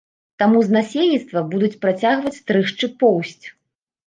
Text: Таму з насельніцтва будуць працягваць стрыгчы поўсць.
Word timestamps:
Таму 0.43 0.61
з 0.67 0.75
насельніцтва 0.77 1.43
будуць 1.51 1.77
працягваць 1.83 2.33
стрыгчы 2.41 2.91
поўсць. 3.05 3.41